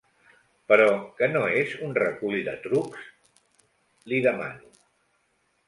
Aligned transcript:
Però, 0.71 0.87
que 1.19 1.27
no 1.33 1.43
és 1.57 1.75
un 1.89 1.93
recull 1.99 2.39
de 2.49 2.57
trucs? 2.65 3.05
—li 4.09 4.25
demano. 4.29 4.85